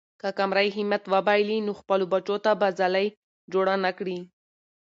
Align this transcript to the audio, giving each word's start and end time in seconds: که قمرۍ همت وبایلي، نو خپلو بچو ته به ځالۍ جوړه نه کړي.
که 0.21 0.27
قمرۍ 0.37 0.67
همت 0.77 1.03
وبایلي، 1.13 1.57
نو 1.65 1.71
خپلو 1.79 2.05
بچو 2.13 2.35
ته 2.45 2.51
به 2.61 2.67
ځالۍ 2.79 3.07
جوړه 3.53 3.75
نه 3.83 3.91
کړي. 3.97 4.17